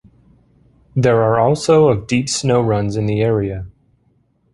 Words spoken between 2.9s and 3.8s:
in the area.